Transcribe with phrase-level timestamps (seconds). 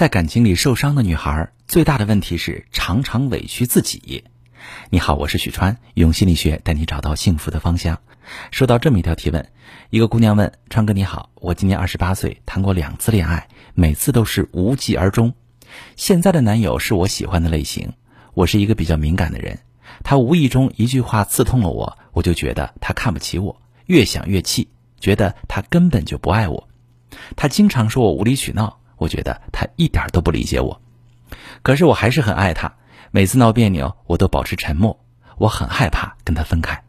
[0.00, 4.24] 在感情里受伤的女孩最大的问题是常常委屈自己。
[4.88, 8.00] 你好，我是许川，用心理学带你找到幸福的方向。
[8.50, 9.46] 收到这么一条提问，
[9.90, 15.34] 一个姑娘问川哥你好，我今年二十八岁，谈过两次恋爱，每次都是无疾而终。
[15.96, 17.92] 现在的男友是我喜欢的类型，
[18.32, 19.58] 我是一个比较敏感的人，
[20.02, 26.70] 他无意中一句话刺痛了我，我就觉得他看不起我，越想越气，觉得他根本就不爱我。
[27.36, 30.78] 他经常说我无理取闹，我觉得他一点都不理解我。
[31.62, 32.74] 可是我还是很爱他，
[33.10, 35.00] 每次闹别扭我都保持沉默，
[35.38, 36.84] 我很害怕跟他分开。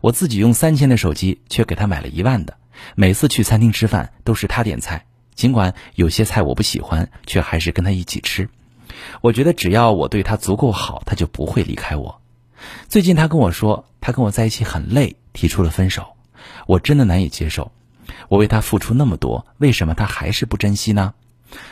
[0.00, 2.56] 我自己用三千的手机，却给他买了一万的。
[2.94, 8.48] 每次去餐厅吃饭都是他点菜，尽管有些菜我不喜欢，却还是跟他一起吃。
[9.20, 12.20] 我觉得只要我对他足够好，他就不会离开我。
[12.88, 16.16] 最近他跟我说，他跟我在一起很累，提出了分手。
[16.66, 17.70] 我真的难以接受。
[18.28, 21.14] 我为他付出那么多，为什么他还是不珍惜呢？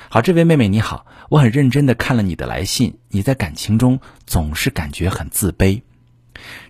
[0.09, 5.83] 好，这位妹妹你好，我很认真的看了你的来信，你在感情中总是感觉很自卑。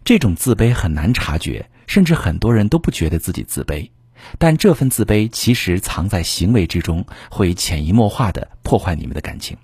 [0.05, 3.91] 这种自卑很难察觉，甚至很多人都不觉得自己自卑，
[4.39, 9.57] 但这份自卑其实藏在行为之中，会潜移默化的破坏你们的感情。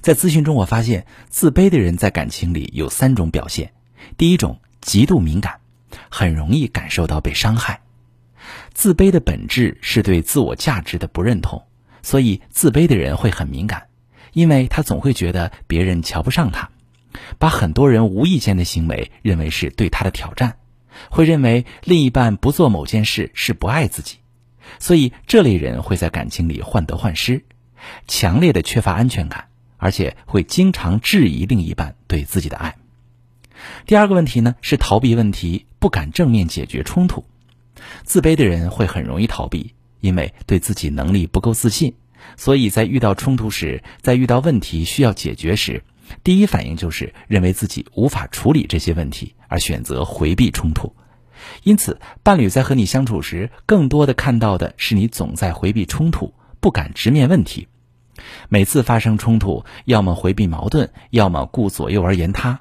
[0.00, 3.72] 在咨询中，我发现自卑的人在感情里有三种表现：
[4.16, 5.60] 第一种，极度敏感，
[6.08, 7.80] 很容易感受到被伤害。
[8.72, 11.64] 自卑的本质是对自我价值的不认同，
[12.04, 13.88] 所以自卑的人会很敏感，
[14.34, 16.70] 因为他总会觉得别人瞧不上他。
[17.38, 20.56] 把很多人无意间的行为认为是对他的挑战，
[21.10, 24.18] 会认为另一半不做某件事是不爱自己，
[24.78, 27.44] 所以这类人会在感情里患得患失，
[28.06, 29.46] 强烈的缺乏安全感，
[29.78, 32.76] 而且会经常质疑另一半对自己的爱。
[33.86, 37.24] 第二个问题呢是逃避问题，不敢正面解决冲突。
[38.02, 41.94] 自卑的人会很容易逃避，因为对自己能力不够自信，
[42.36, 45.82] 所以在遇到冲突时，在遇到问题需要解决时。
[46.22, 50.94] 第一反应就是认为自己无法处理这些问题，而选择回避冲突。
[51.62, 57.68] 因此，伴侣在和你相处时，更多的看到的是你总在回避冲突，不敢直面问题。
[58.50, 62.60] 每次发生冲突，要么回避矛盾，要么顾左右而言他。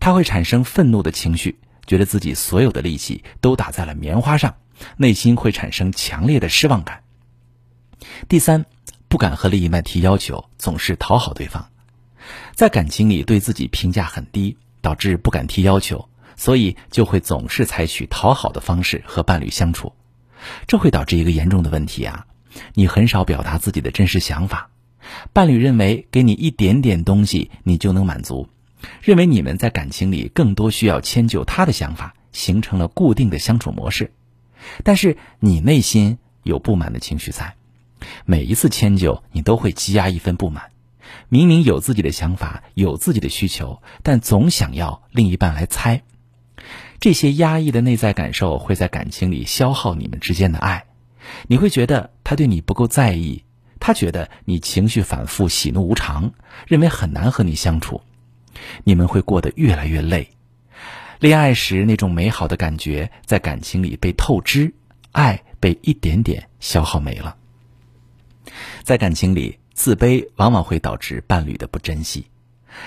[0.00, 4.56] 他会产生愤怒的情绪，觉得自己所有的力气都打在了棉花上，
[4.96, 7.02] 内心会产生强烈的失望感。
[8.28, 8.66] 第三，
[9.08, 11.68] 不敢和另一半提要求，总是讨好对方。
[12.54, 19.92] 在感情里对自己评价很低，导致不敢提要求，所以就会总是采取讨好的方式和伴侣相处，
[20.66, 22.26] 这会导致一个严重的问题啊！
[22.74, 24.70] 你很少表达自己的真实想法，
[25.32, 28.48] 伴侣认为给你一点点东西你就能满足，
[29.02, 34.12] 认为你们在感情里更多需要迁就他的想法，形成了固定的相处模式。
[34.82, 37.54] 但是你内心有不满的情绪在，
[38.24, 40.70] 每一次迁就你都会积压一份不满。
[41.28, 46.02] 明明有自己的想法，有自己的需求，但总想要另一半来猜。
[46.98, 50.86] 这些压抑的内在感受会在感情里消耗你们之间的爱。
[51.46, 53.44] 你会觉得他对你不够在意，
[53.80, 56.32] 他觉得你情绪反复、喜怒无常，
[56.66, 58.00] 认为很难和你相处。
[58.84, 60.30] 你们会过得越来越累。
[61.20, 64.72] 恋爱时那种美好的感觉在感情里被透支，
[65.12, 67.36] 爱被一点点消耗没了。
[68.82, 69.58] 在感情里。
[69.76, 72.26] 自卑往往会导致伴侣的不珍惜，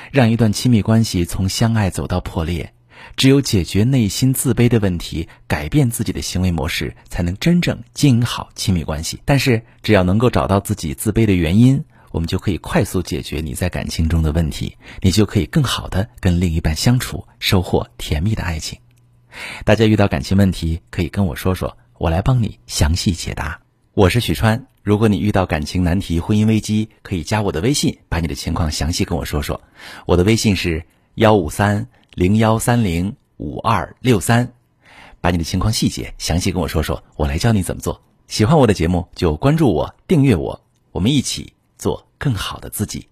[0.09, 2.71] 让一段亲密关系从相爱走到破裂。
[3.17, 9.19] 只有解决内心自卑的问题，改变自己的行为模式，才能真正经营好亲密关系。
[9.25, 18.79] 但是，只要能够找到自己自卑的原因，我们就可以快速解决你在感情中的问题，你就可以更好的跟另一半相处，收获甜蜜的爱情。
[19.65, 23.59] 大家遇到感情问题，可以跟我说说，我来帮你详细解答。
[23.93, 24.67] 我是许川。
[24.83, 29.61] 如果你遇到感情难题、婚姻危机，可以加我的微信，把你的情况详细跟我说说。
[30.05, 30.85] 我的微信是
[31.15, 34.53] 幺五三零幺三零五二六三，
[35.19, 38.01] 把你的情况细节详细跟我说说，我来教你怎么做。
[38.27, 41.53] 喜欢我的节目就关注我、订阅我，我们一起
[42.17, 43.09] 更好的自己。